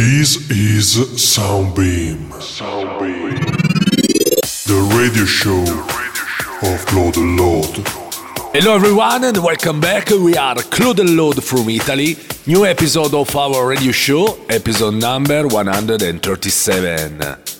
This 0.00 0.48
is 0.50 0.96
Soundbeam. 0.96 2.30
Soundbeam. 2.40 3.38
The 4.64 4.80
radio 4.96 5.26
show 5.26 5.60
of 6.66 6.86
Klod'n'Lodd. 6.86 7.86
Hello 8.54 8.76
everyone 8.76 9.24
and 9.24 9.36
welcome 9.44 9.78
back. 9.78 10.08
We 10.08 10.38
are 10.38 10.54
Klod'n'Lodd 10.54 11.42
from 11.42 11.68
Italy. 11.68 12.16
New 12.46 12.64
episode 12.64 13.12
of 13.12 13.36
our 13.36 13.66
radio 13.66 13.92
show, 13.92 14.38
episode 14.48 14.94
number 14.94 15.46
137. 15.46 17.18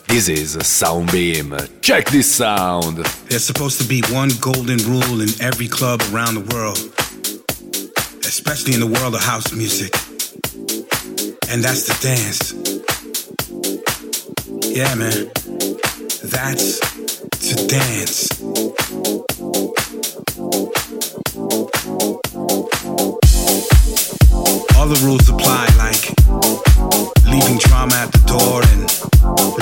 This 0.09 0.29
is 0.31 0.57
Soundbeam. 0.57 1.69
Check 1.83 2.09
this 2.09 2.37
sound. 2.37 3.05
There's 3.29 3.45
supposed 3.45 3.79
to 3.83 3.87
be 3.87 4.01
one 4.11 4.31
golden 4.41 4.79
rule 4.89 5.21
in 5.21 5.29
every 5.43 5.69
club 5.69 6.01
around 6.11 6.37
the 6.37 6.55
world, 6.55 6.79
especially 8.25 8.73
in 8.73 8.81
the 8.81 8.87
world 8.87 9.15
of 9.15 9.21
house 9.21 9.53
music. 9.53 9.95
And 11.53 11.65
that's 11.65 11.83
the 11.83 11.95
dance. 12.01 12.53
Yeah, 14.71 14.95
man. 14.95 15.27
That's 16.31 16.79
to 16.79 17.67
dance. 17.67 18.31
All 24.77 24.87
the 24.87 25.01
rules 25.03 25.29
apply, 25.29 25.67
like 25.75 26.15
leaving 27.27 27.59
drama 27.59 27.97
at 27.97 28.13
the 28.13 28.23
door 28.31 28.63
and 28.71 28.87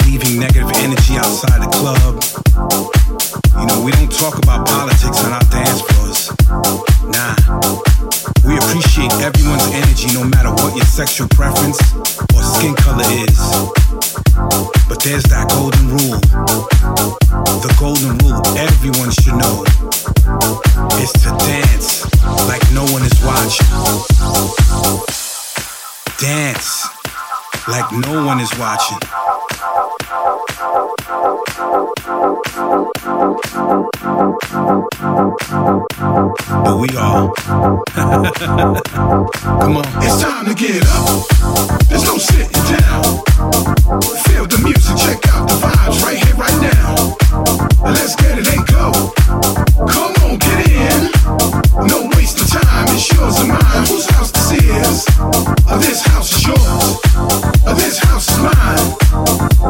leaving 0.05 0.39
negative 0.39 0.71
energy 0.85 1.17
outside 1.17 1.63
the 1.63 1.73
club. 1.73 2.21
You 3.59 3.67
know, 3.67 3.81
we 3.83 3.93
don't 3.93 4.13
talk 4.13 4.37
about 4.37 4.69
politics 4.69 5.25
on 5.25 5.33
our 5.33 5.48
your 10.79 10.87
sexual 10.87 11.27
preference 11.29 11.79
or 12.35 12.43
skin 12.43 12.75
color 12.77 13.03
is. 13.05 13.39
But 14.89 15.03
there's 15.03 15.25
that 15.25 15.51
golden 15.51 15.89
rule. 15.89 16.21
The 17.63 17.75
golden 17.81 18.17
rule 18.19 18.39
everyone 18.57 19.11
should 19.11 19.35
know 19.35 19.65
is 21.03 21.13
to 21.25 21.31
dance 21.51 22.07
like 22.47 22.63
no 22.73 22.85
one 22.95 23.03
is 23.03 23.19
watching. 23.27 23.67
Dance 26.21 26.87
like 27.67 27.91
no 27.93 28.25
one 28.25 28.39
is 28.39 28.53
watching. 28.59 28.99
But 36.69 36.77
we 36.81 36.89
are. 36.99 37.33
Come 37.97 39.79
on. 39.81 39.85
It's 40.05 40.21
time 40.21 40.45
to 40.45 40.53
get 40.55 40.85
up. 40.85 41.25
There's 41.89 42.05
no 42.05 42.19
sitting 42.19 42.53
down. 42.69 43.25
Feel 44.29 44.45
the 44.45 44.61
music, 44.63 45.01
check 45.01 45.17
out 45.33 45.49
the 45.49 45.57
vibes 45.65 46.03
right 46.05 46.21
here, 46.21 46.35
right 46.37 46.61
now. 46.61 47.17
Let's 47.89 48.17
get 48.17 48.37
it 48.37 48.53
and 48.53 48.67
go. 48.69 48.93
Come 49.89 50.13
on, 50.29 50.37
get 50.37 50.69
in. 50.69 51.09
No 51.89 52.05
waste 52.13 52.37
of 52.45 52.49
time, 52.53 52.85
it's 52.93 53.09
yours 53.17 53.41
and 53.41 53.49
mine. 53.49 53.87
Whose 53.89 54.05
house 54.13 54.31
this 54.31 54.53
is? 54.61 55.07
Uh, 55.65 55.79
This 55.81 56.03
house 56.05 56.37
is 56.37 56.45
yours. 56.53 57.01
Uh, 57.65 57.73
This 57.81 57.97
house 57.97 58.29
is 58.29 58.39
mine. 58.45 58.93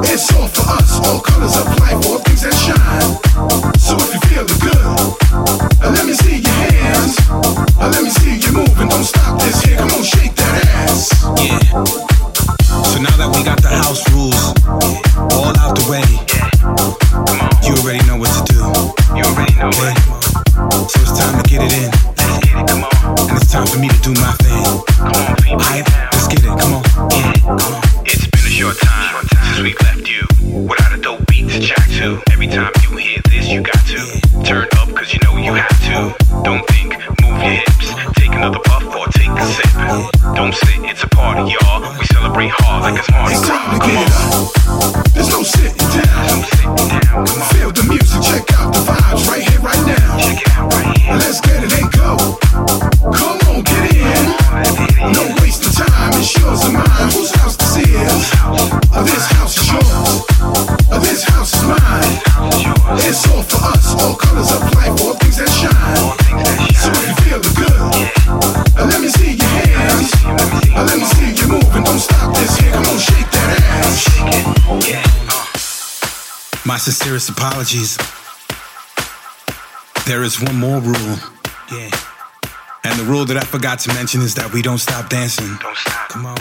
It's 0.02 0.26
all 0.34 0.48
for 0.50 0.66
us, 0.74 0.98
all 1.06 1.20
colors 1.20 1.54
of 1.62 1.66
life, 1.78 2.02
all 2.10 2.18
things 2.26 2.42
that 2.42 2.54
shine. 2.58 3.57
Apologies. 77.28 77.96
There 80.06 80.22
is 80.22 80.40
one 80.40 80.56
more 80.56 80.80
rule. 80.80 81.16
Yeah. 81.70 81.90
And 82.84 82.98
the 82.98 83.04
rule 83.06 83.24
that 83.26 83.36
I 83.36 83.40
forgot 83.44 83.78
to 83.80 83.92
mention 83.94 84.22
is 84.22 84.34
that 84.36 84.52
we 84.52 84.62
don't 84.62 84.78
stop 84.78 85.08
dancing. 85.10 85.56
Don't 85.60 85.76
stop. 85.76 86.08
Come 86.08 86.26
on. 86.26 86.36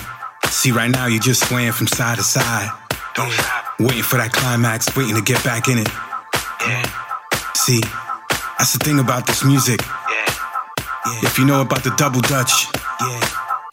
See, 0.50 0.72
right 0.72 0.90
now 0.90 1.08
you're 1.08 1.20
just 1.22 1.48
swaying 1.48 1.74
from 1.74 1.88
side 1.88 2.18
to 2.18 2.24
side, 2.24 2.70
Don't 3.16 3.32
stop. 3.32 3.66
waiting 3.80 4.04
for 4.04 4.16
that 4.18 4.32
climax, 4.32 4.96
waiting 4.96 5.16
to 5.16 5.22
get 5.22 5.44
back 5.44 5.68
in 5.68 5.78
it. 5.80 5.90
Yeah, 6.66 6.84
See, 7.54 7.82
that's 8.58 8.72
the 8.74 8.80
thing 8.80 9.00
about 9.00 9.28
this 9.28 9.44
music. 9.44 9.82
yeah. 9.84 11.20
If 11.24 11.38
you 11.38 11.46
know 11.46 11.60
about 11.62 11.84
the 11.84 11.92
double 11.98 12.22
dutch, 12.22 12.68
yeah, 13.02 13.20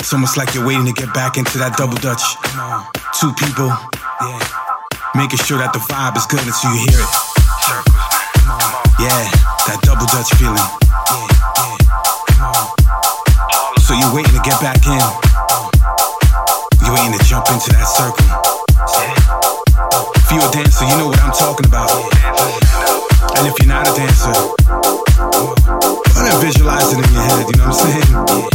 it's 0.01 0.13
almost 0.13 0.37
like 0.37 0.53
you're 0.55 0.67
waiting 0.67 0.87
to 0.87 0.93
get 0.93 1.15
back 1.15 1.37
into 1.39 1.59
that 1.59 1.77
double 1.77 1.97
dutch. 1.97 2.23
Come 2.43 2.61
on, 2.61 2.87
two 3.19 3.33
people, 3.39 3.69
yeah, 3.71 3.89
making 5.15 5.39
sure 5.47 5.59
that 5.59 5.73
the 5.73 5.79
vibe 5.79 6.19
is 6.19 6.27
good 6.27 6.43
until 6.43 6.75
you 6.75 6.91
hear 6.91 6.99
it. 6.99 7.13
Yeah, 8.99 9.23
that 9.71 9.79
double 9.87 10.07
dutch 10.11 10.31
feeling. 10.35 10.59
So 13.87 13.95
you're 13.95 14.15
waiting 14.15 14.35
to 14.35 14.43
get 14.43 14.59
back 14.59 14.83
in. 14.83 14.99
You're 16.83 16.95
waiting 16.99 17.15
to 17.15 17.23
jump 17.25 17.47
into 17.51 17.71
that 17.79 17.87
circle. 17.87 18.27
If 20.19 20.29
you're 20.35 20.43
a 20.43 20.51
dancer, 20.51 20.85
you 20.85 20.97
know 20.99 21.09
what 21.09 21.21
I'm 21.23 21.33
talking 21.33 21.67
about. 21.67 21.91
And 23.39 23.47
if 23.47 23.55
you're 23.63 23.71
not 23.71 23.87
a 23.87 23.95
dancer, 23.95 24.35
and 26.27 26.41
visualize 26.43 26.93
it 26.93 27.07
in 27.07 27.13
your 27.13 27.23
head, 27.23 27.47
you 27.47 27.57
know 27.59 27.69
what 27.69 27.79
I'm 27.79 28.51
saying? 28.51 28.54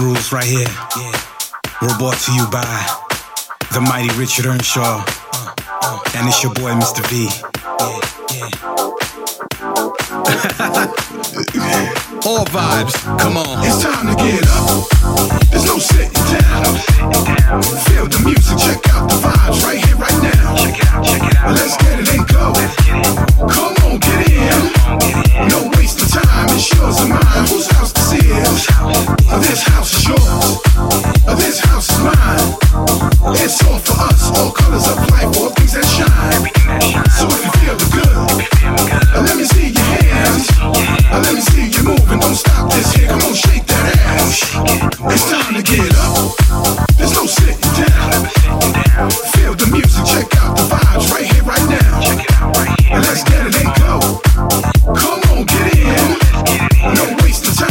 Rules 0.00 0.32
right 0.32 0.44
here 0.44 0.66
were 1.82 1.96
brought 1.98 2.16
to 2.16 2.32
you 2.32 2.46
by 2.50 2.64
the 3.72 3.80
mighty 3.80 4.08
Richard 4.18 4.46
Earnshaw. 4.46 5.04
Uh, 5.06 5.54
uh. 5.82 6.00
And 6.16 6.28
it's 6.28 6.42
your 6.42 6.54
boy, 6.54 6.72
Mr. 6.72 7.04
V. 7.08 7.28
All 12.26 12.44
vibes, 12.46 12.94
come 13.18 13.36
on. 13.36 13.66
It's 13.66 13.82
time 13.82 14.06
to 14.06 14.14
get 14.16 14.44
up. 14.48 14.88
There's 15.50 15.66
no 15.66 15.78
sitting 15.78 16.12
down. 16.12 16.76
Feel 17.88 18.06
the 18.08 18.20
music, 18.24 18.58
check 18.58 18.89
No 57.42 57.69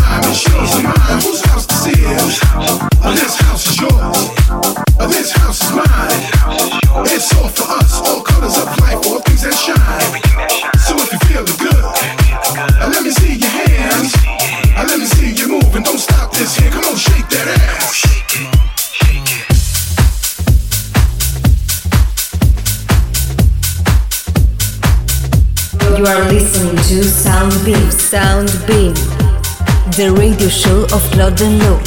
The 29.99 30.13
radio 30.13 30.47
show 30.47 30.83
of 30.83 31.03
Klod'n'Lodd. 31.11 31.85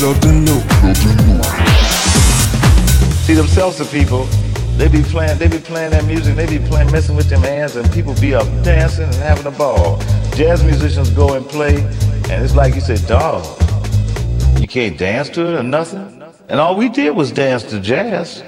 See 3.24 3.32
themselves 3.32 3.80
salsa 3.80 3.90
people, 3.90 4.26
they 4.76 4.86
be 4.86 5.02
playing, 5.02 5.38
they 5.38 5.48
be 5.48 5.56
playing 5.56 5.92
that 5.92 6.04
music, 6.04 6.36
they 6.36 6.44
be 6.44 6.58
playing, 6.58 6.92
messing 6.92 7.16
with 7.16 7.30
them 7.30 7.40
hands, 7.40 7.76
and 7.76 7.90
people 7.90 8.12
be 8.20 8.34
up 8.34 8.44
dancing 8.62 9.04
and 9.04 9.14
having 9.14 9.46
a 9.46 9.50
ball. 9.50 9.96
Jazz 10.34 10.62
musicians 10.62 11.08
go 11.08 11.32
and 11.32 11.46
play, 11.46 11.76
and 12.28 12.44
it's 12.44 12.54
like 12.54 12.74
you 12.74 12.82
said, 12.82 13.00
dog, 13.08 13.46
you 14.60 14.68
can't 14.68 14.98
dance 14.98 15.30
to 15.30 15.46
it 15.46 15.54
or 15.54 15.62
nothing. 15.62 16.22
And 16.50 16.60
all 16.60 16.76
we 16.76 16.90
did 16.90 17.16
was 17.16 17.32
dance 17.32 17.62
to. 17.70 17.80
Jazz 17.80 18.42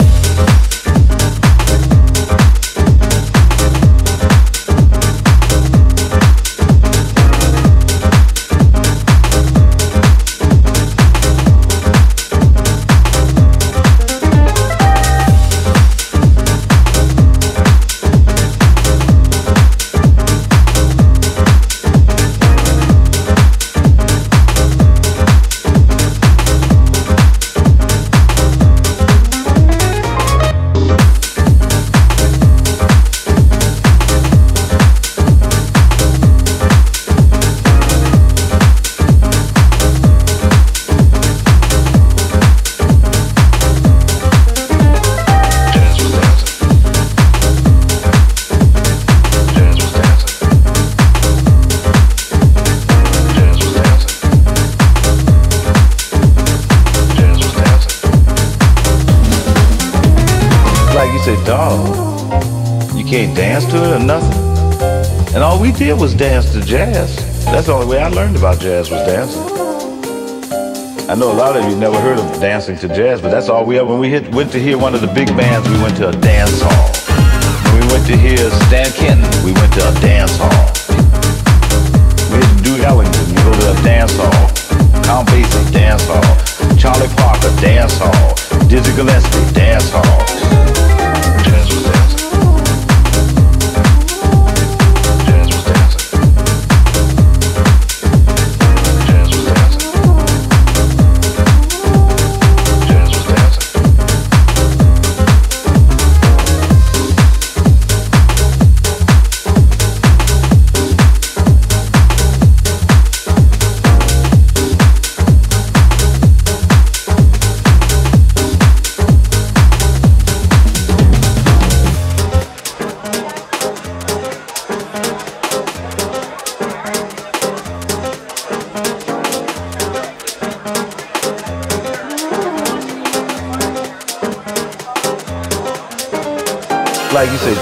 you 61.72 62.99
you 62.99 63.05
can't 63.05 63.37
dance 63.37 63.64
to 63.66 63.76
it 63.76 63.96
or 63.96 64.05
nothing. 64.05 64.32
And 65.34 65.43
all 65.43 65.61
we 65.61 65.72
did 65.72 65.99
was 65.99 66.14
dance 66.14 66.52
to 66.52 66.61
jazz. 66.61 67.16
That's 67.46 67.66
the 67.66 67.72
only 67.72 67.87
way 67.87 67.99
I 67.99 68.08
learned 68.08 68.37
about 68.37 68.61
jazz 68.61 68.90
was 68.90 69.00
dancing. 69.06 69.43
I 71.08 71.14
know 71.14 71.32
a 71.32 71.37
lot 71.37 71.56
of 71.56 71.64
you 71.69 71.76
never 71.76 72.00
heard 72.00 72.19
of 72.19 72.40
dancing 72.40 72.76
to 72.78 72.88
jazz, 72.88 73.20
but 73.20 73.31
that's 73.31 73.49
all 73.49 73.64
we 73.64 73.78
ever. 73.78 73.88
When 73.88 73.99
we 73.99 74.08
hit, 74.08 74.32
went 74.34 74.52
to 74.52 74.61
hear 74.61 74.78
one 74.78 74.94
of 74.94 75.00
the 75.00 75.06
big 75.06 75.28
bands, 75.37 75.69
we 75.69 75.76
went 75.82 75.96
to 75.99 76.08
a 76.08 76.12
dance 76.12 76.61
hall. 76.62 76.93
When 77.72 77.81
we 77.81 77.93
went 77.93 78.06
to 78.06 78.16
hear 78.16 78.38
Stan 78.69 78.90
Kenton, 78.93 79.44
we 79.44 79.52
went 79.52 79.72
to 79.75 79.88
a 79.88 79.93
dance 80.00 80.37
hall. 80.37 80.64
We 82.32 82.40
hit 82.40 82.64
Duke 82.64 82.81
Ellington, 82.84 83.26
we 83.28 83.37
go 83.43 83.52
to 83.52 83.72
a 83.72 83.82
dance 83.82 84.16
hall. 84.16 84.49
Count 85.05 85.28
Basie, 85.28 85.72
dance 85.72 86.05
hall. 86.06 86.76
Charlie 86.76 87.08
Parker, 87.16 87.52
dance 87.61 87.99
hall. 87.99 88.34
Dizzy 88.69 88.94
Gillespie, 88.96 89.52
dance 89.52 89.90
hall. 89.93 90.84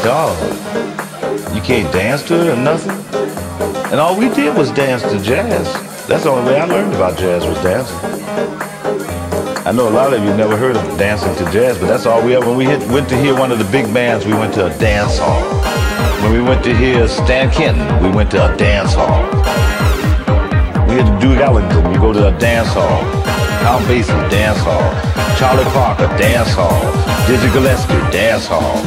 Dog, 0.02 0.36
oh, 0.36 1.52
you 1.54 1.60
can't 1.60 1.92
dance 1.92 2.22
to 2.24 2.34
it 2.34 2.48
or 2.48 2.56
nothing. 2.56 2.90
And 3.92 4.00
all 4.00 4.18
we 4.18 4.28
did 4.30 4.56
was 4.56 4.70
dance 4.72 5.02
to 5.02 5.22
jazz. 5.22 5.72
That's 6.08 6.24
the 6.24 6.30
only 6.30 6.50
way 6.50 6.58
I 6.58 6.64
learned 6.64 6.94
about 6.94 7.16
jazz 7.16 7.46
was 7.46 7.56
dancing. 7.62 7.96
I 9.64 9.70
know 9.70 9.88
a 9.88 9.94
lot 9.94 10.12
of 10.12 10.24
you 10.24 10.34
never 10.34 10.56
heard 10.56 10.76
of 10.76 10.98
dancing 10.98 11.32
to 11.36 11.52
jazz, 11.52 11.78
but 11.78 11.86
that's 11.86 12.04
all 12.04 12.20
we 12.20 12.34
ever. 12.34 12.48
When 12.48 12.56
we 12.56 12.64
hit, 12.64 12.80
went 12.90 13.08
to 13.10 13.16
hear 13.16 13.38
one 13.38 13.52
of 13.52 13.58
the 13.58 13.70
big 13.70 13.92
bands, 13.94 14.26
we 14.26 14.32
went 14.32 14.52
to 14.54 14.66
a 14.66 14.78
dance 14.78 15.18
hall. 15.18 15.40
When 16.22 16.32
we 16.32 16.42
went 16.42 16.64
to 16.64 16.76
hear 16.76 17.06
Stan 17.06 17.52
Kenton, 17.52 18.02
we 18.02 18.10
went 18.10 18.30
to 18.32 18.52
a 18.52 18.56
dance 18.56 18.94
hall. 18.94 19.22
We 20.88 20.98
had 20.98 21.06
to 21.06 21.18
Duke 21.24 21.38
Ellington, 21.38 21.88
we 21.88 21.96
go 21.96 22.12
to 22.12 22.34
a 22.34 22.38
dance 22.40 22.68
hall. 22.68 23.02
Count 23.62 23.84
Basie, 23.84 24.30
dance 24.30 24.58
hall. 24.58 24.82
Charlie 25.38 25.64
Parker, 25.70 26.08
dance 26.18 26.50
hall. 26.52 26.82
Dizzy 27.28 27.48
Gillespie, 27.52 27.94
dance 28.10 28.46
hall. 28.46 28.82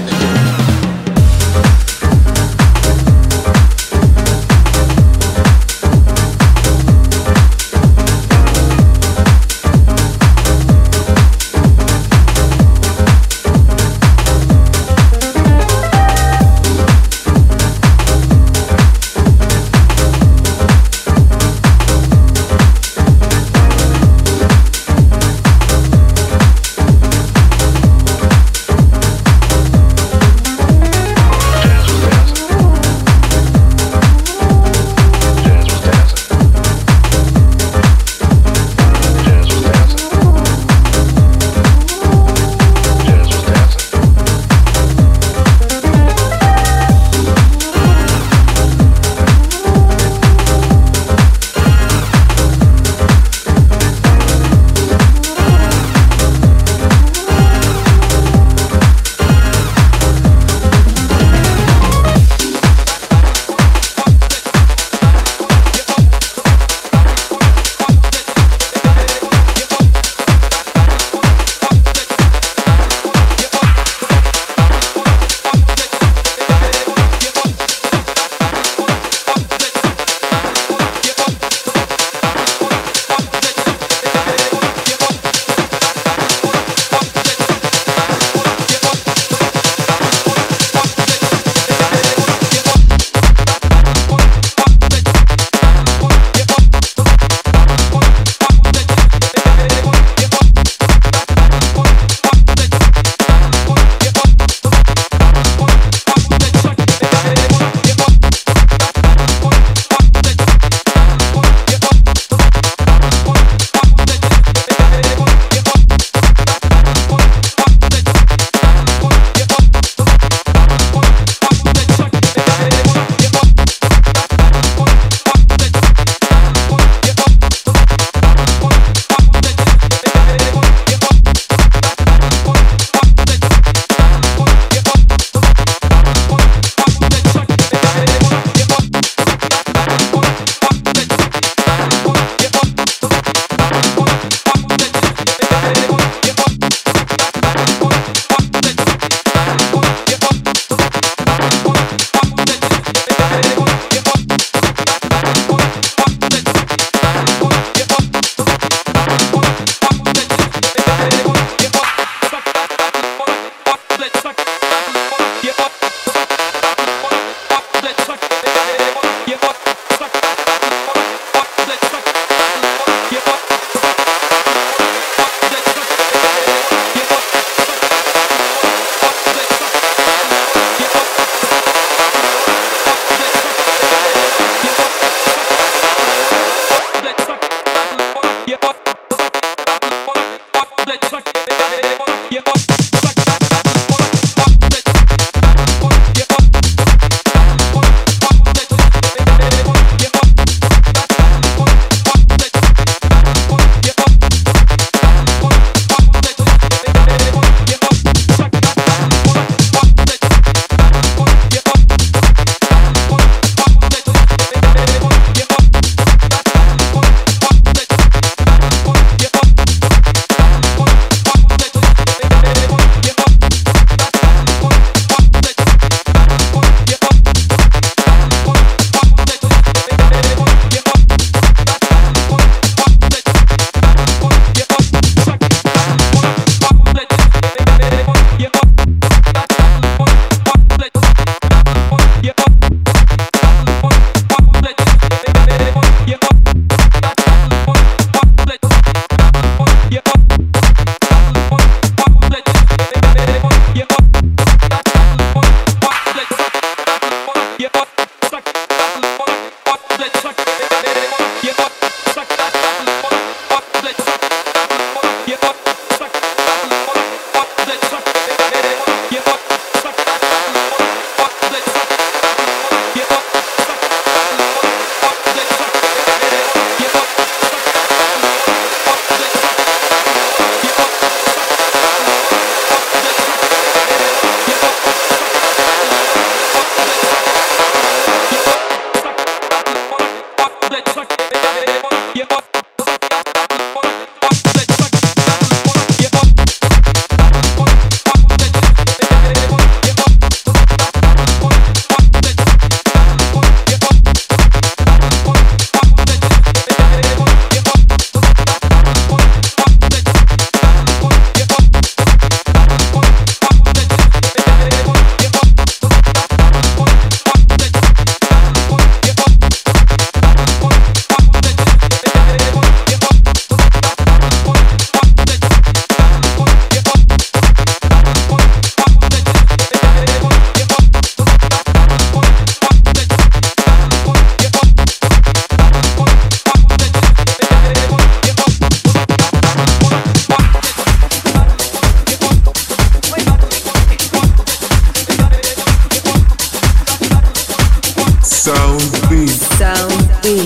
Sound 348.46 349.10
Beam. 349.10 349.28
Sound 349.58 350.06
Beam. 350.22 350.46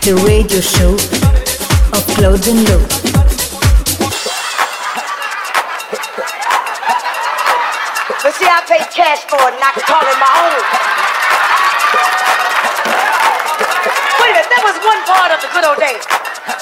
The 0.00 0.16
radio 0.24 0.60
show 0.64 0.94
of 1.92 2.00
Klod'n'Lodd. 2.16 2.88
But 8.22 8.32
see, 8.32 8.48
I 8.48 8.64
pay 8.64 8.80
cash 8.88 9.28
for 9.28 9.36
it 9.44 9.52
and 9.52 9.60
I 9.60 9.76
can 9.76 9.84
call 9.84 10.00
it 10.00 10.16
my 10.16 10.32
own. 10.40 10.56
Wait 14.16 14.30
a 14.30 14.40
minute, 14.40 14.48
that 14.48 14.64
was 14.64 14.80
one 14.80 15.04
part 15.04 15.36
of 15.36 15.40
the 15.44 15.52
good 15.52 15.68
old 15.68 15.76
days. 15.76 16.08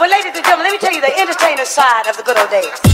But 0.01 0.11
ladies 0.11 0.35
and 0.35 0.45
gentlemen, 0.45 0.67
let 0.67 0.73
me 0.73 0.79
tell 0.83 0.93
you 0.93 1.01
the 1.01 1.15
entertainer 1.17 1.65
side 1.65 2.09
of 2.09 2.17
the 2.17 2.25
good 2.25 2.37
old 2.37 2.51
days. 2.51 2.88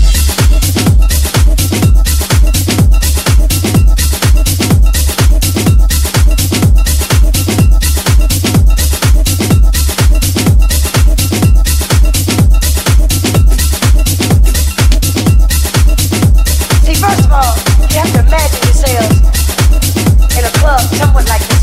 someone 20.94 21.24
like 21.24 21.40
you. 21.48 21.53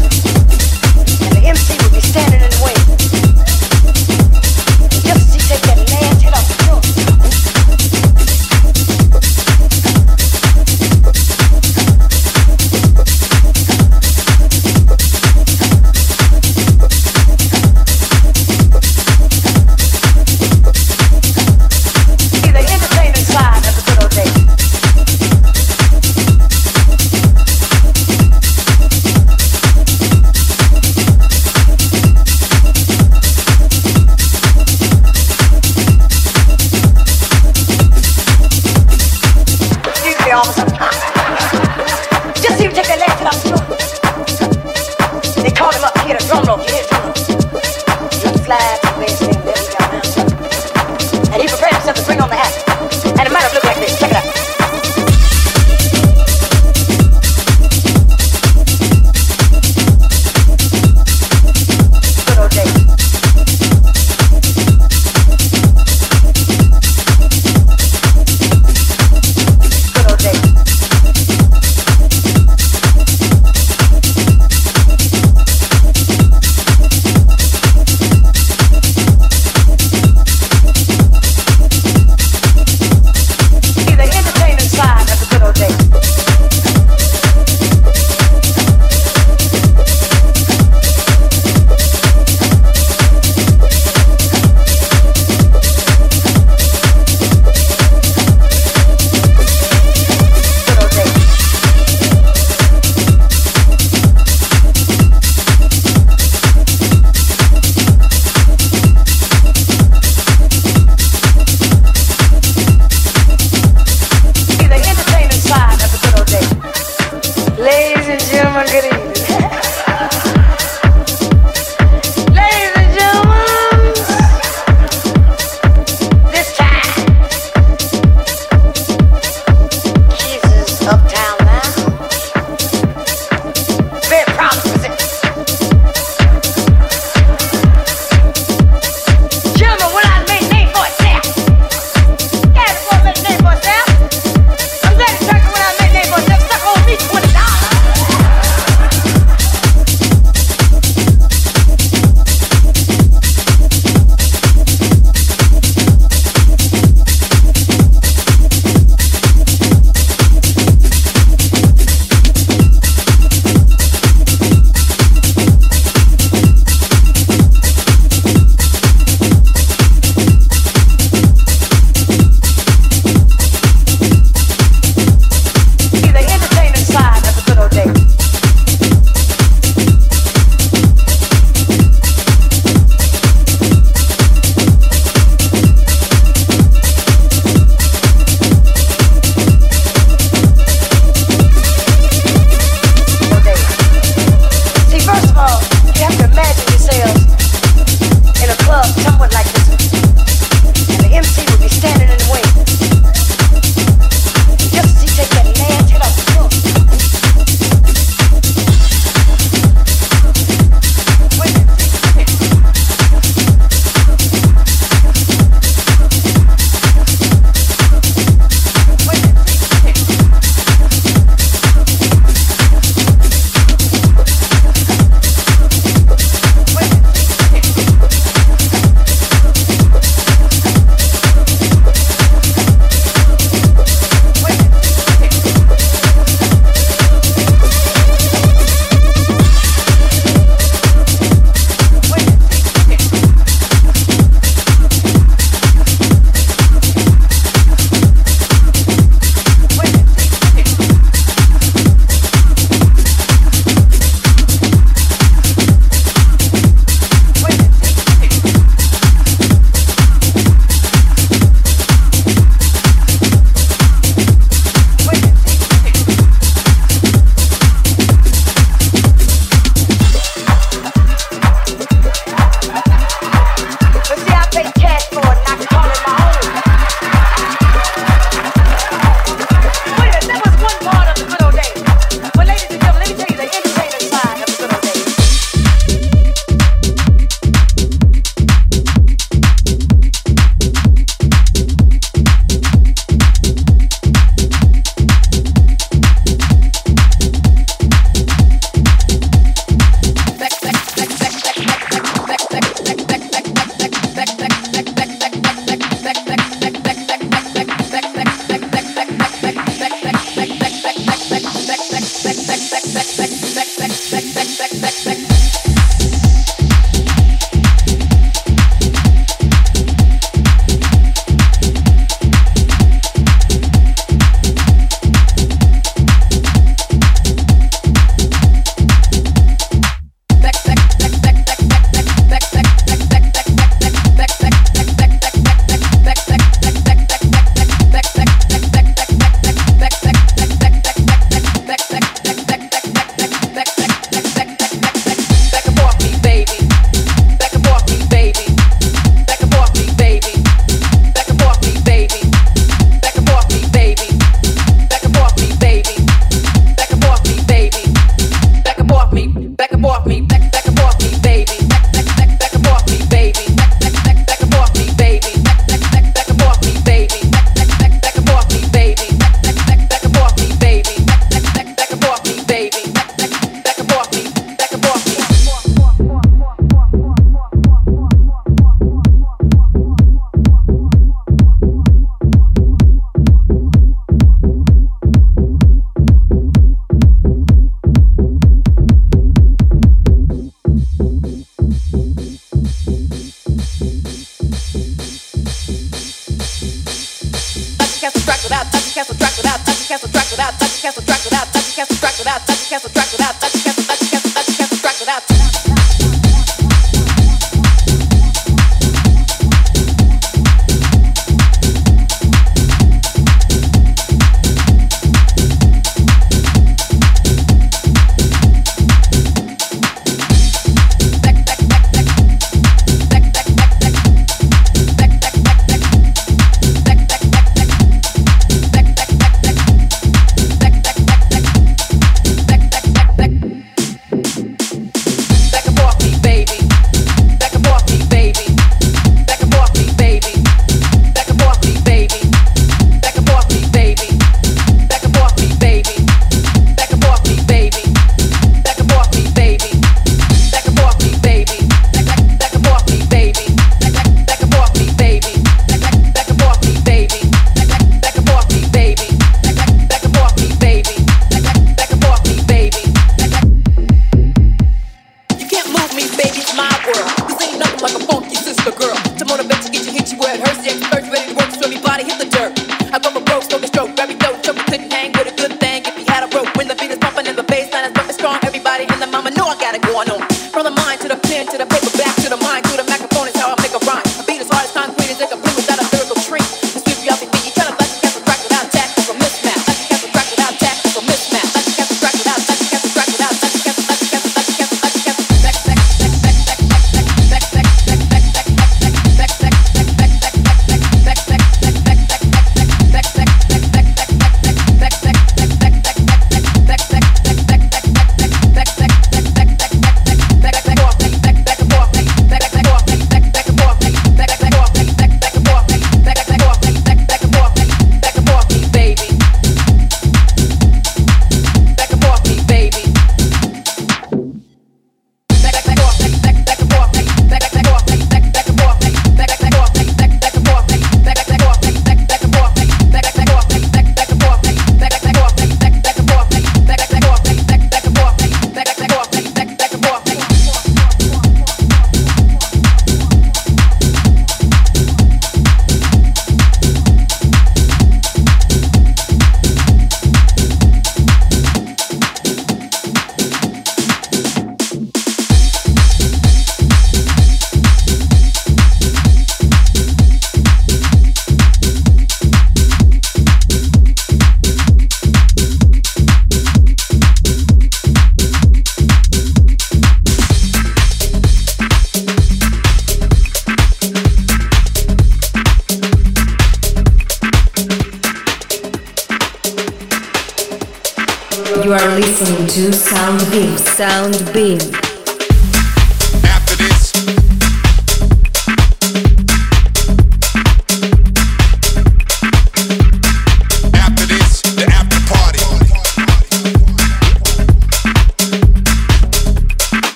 Sound 402.13 403.80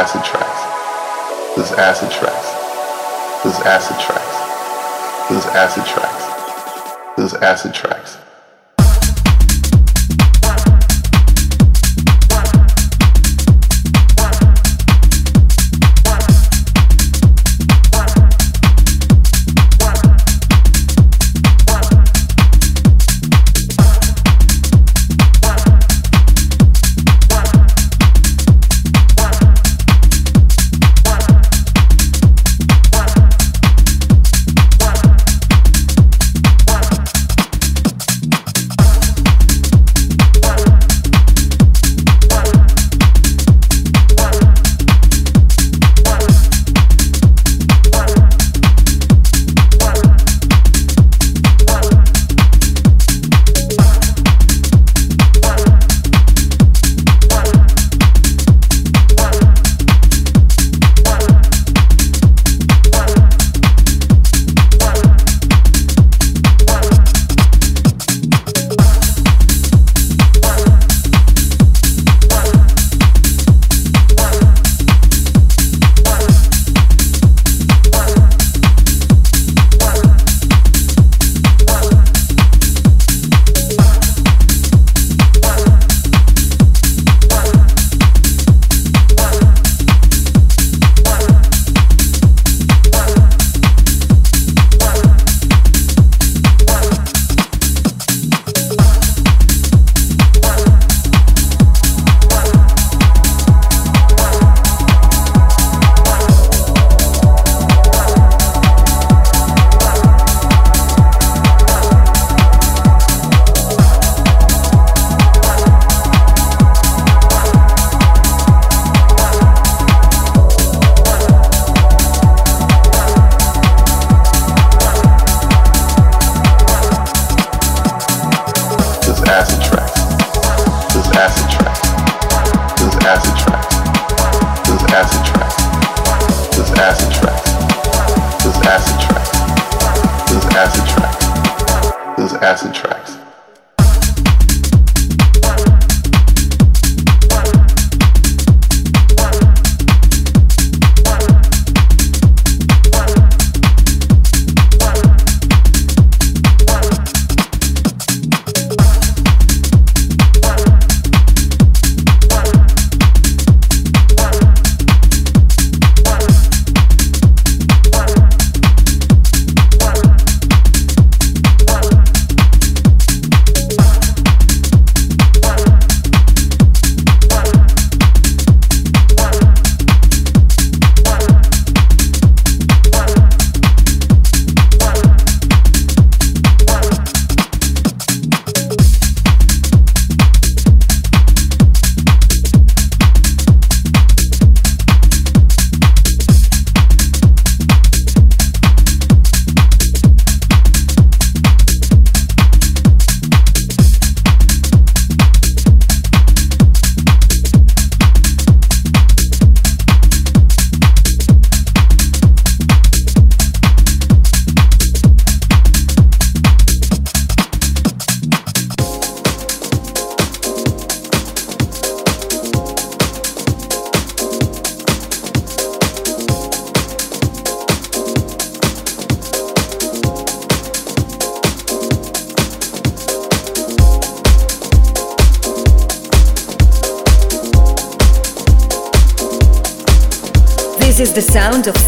acid 0.00 0.24
tracks. 0.24 1.56
This 1.58 1.72
acid 1.72 2.10
tracks. 2.10 2.48
This 3.44 3.60
acid 3.66 4.00
tracks. 4.00 5.28
This 5.28 5.44
acid 5.44 5.84
tracks. 5.84 7.16
This 7.18 7.34
acid 7.34 7.74
tracks. 7.74 7.99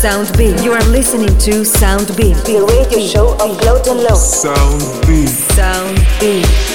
Sound 0.02 0.36
B. 0.36 0.46
You 0.64 0.72
are 0.72 0.82
listening 0.88 1.38
to 1.38 1.64
Sound 1.64 2.08
B, 2.16 2.32
the 2.32 2.66
radio 2.68 3.06
show 3.06 3.34
of 3.34 3.56
Load 3.62 3.86
and 3.86 4.00
Low. 4.00 4.16
Sound 4.16 5.06
B. 5.06 5.28
Sound 5.28 5.96
B. 6.18 6.71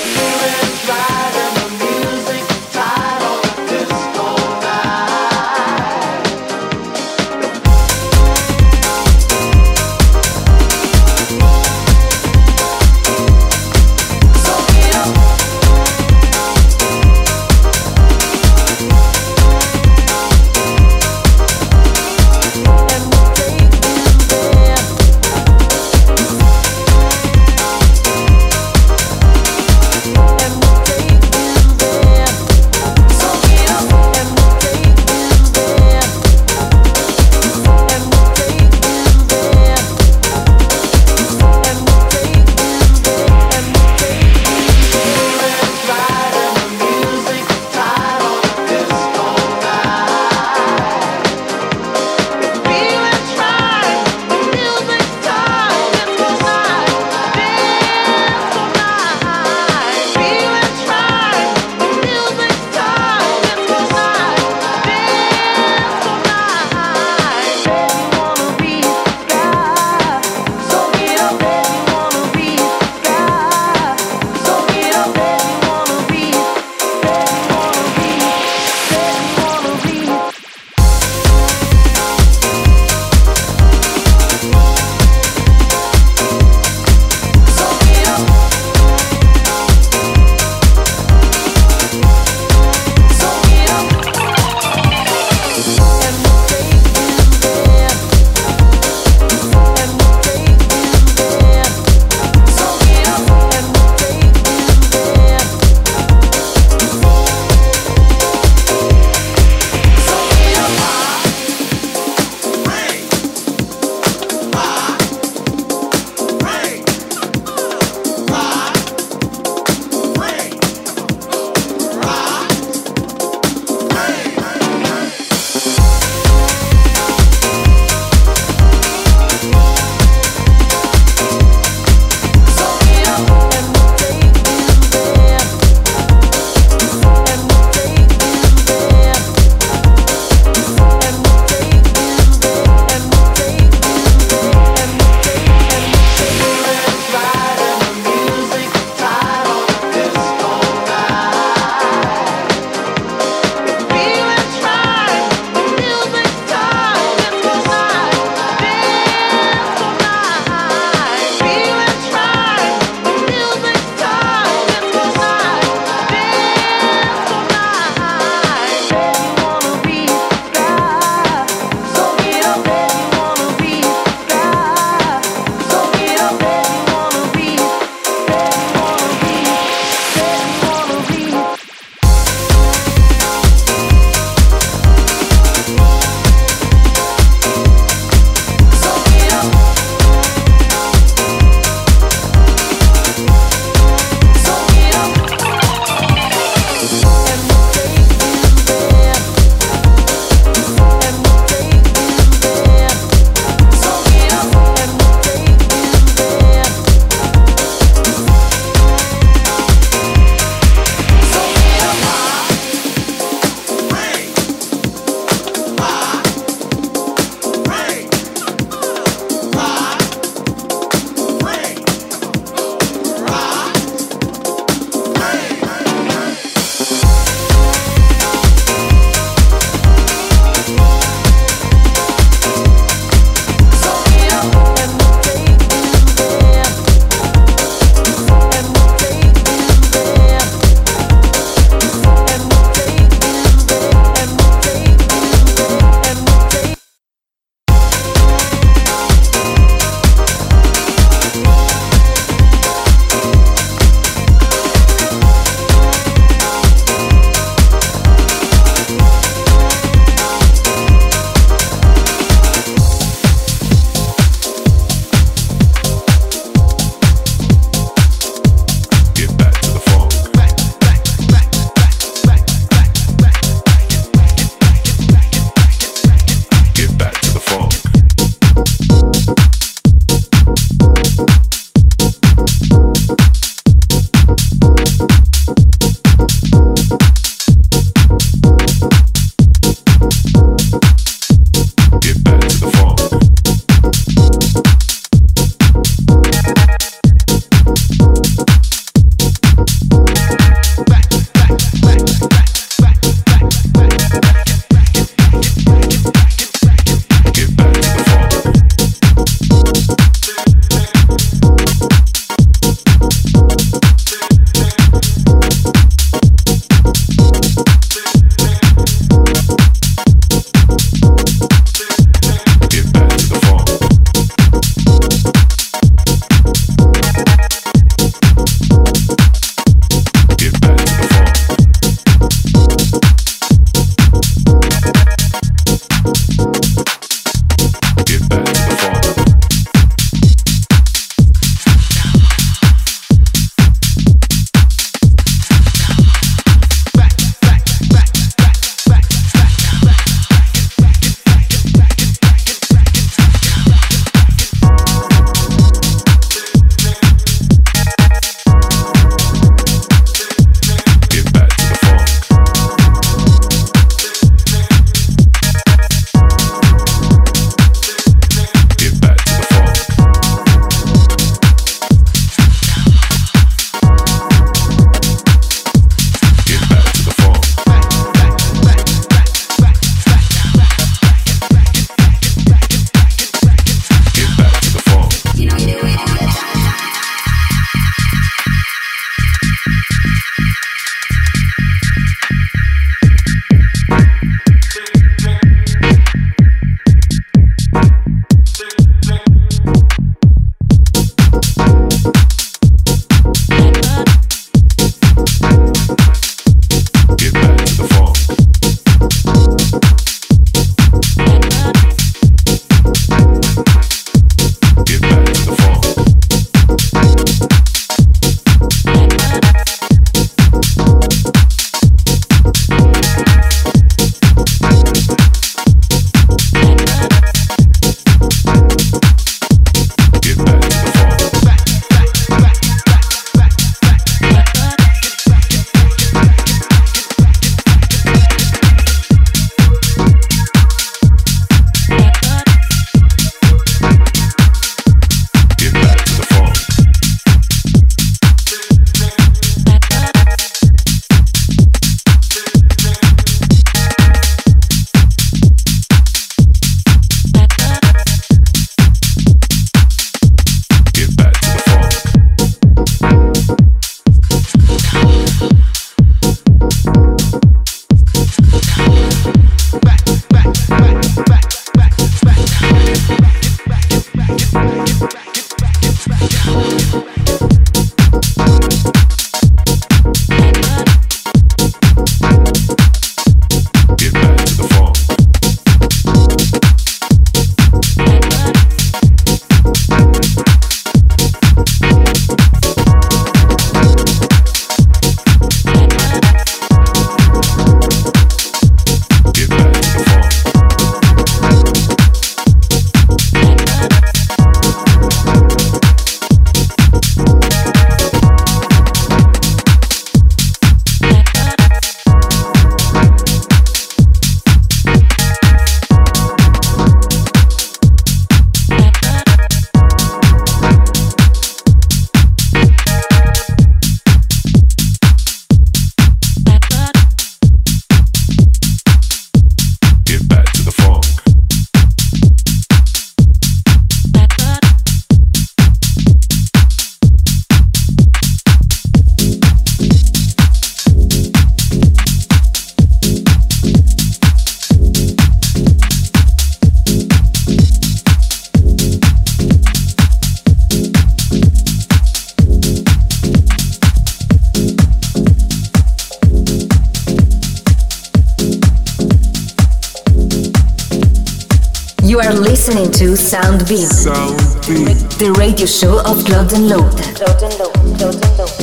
to 562.97 563.15
Sound 563.15 563.67
Beam, 563.67 563.85
Sound 563.85 564.39
Beam. 564.65 564.85
the 565.19 565.31
radio 565.37 565.67
show 565.67 565.99
of 565.99 566.17
Klod'n'Lodd. 566.25 568.56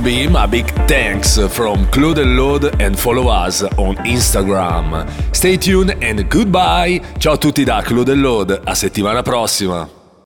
Soundbeam. 0.00 0.34
A 0.42 0.46
big 0.48 0.66
thanks 0.86 1.38
from 1.48 1.86
Claude 1.90 2.18
and 2.18 2.36
Lode 2.36 2.80
and 2.80 2.98
follow 2.98 3.28
us 3.28 3.62
on 3.76 3.96
Instagram. 4.06 5.06
Stay 5.34 5.56
tuned 5.56 5.96
and 6.00 6.26
goodbye. 6.28 7.00
Ciao 7.18 7.34
a 7.34 7.38
tutti 7.38 7.64
da 7.64 7.82
Claude 7.82 8.12
e 8.12 8.14
Lode, 8.14 8.60
a 8.64 8.74
settimana 8.74 9.22
prossima. 9.22 9.99